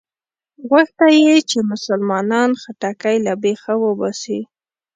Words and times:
غوښته 0.67 1.07
یې 1.23 1.35
چې 1.49 1.57
مسلمانانو 1.71 2.59
خټکی 2.63 3.15
له 3.25 3.33
بېخه 3.43 3.73
وباسي. 3.83 4.39